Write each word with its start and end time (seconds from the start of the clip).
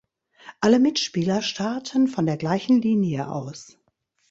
Alle 0.61 0.79
Mitspieler 0.79 1.43
starten 1.43 2.07
von 2.07 2.25
der 2.25 2.35
gleichen 2.35 2.81
Linie 2.81 3.31
aus. 3.31 3.77